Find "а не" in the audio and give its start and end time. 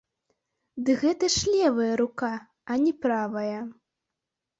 2.71-2.93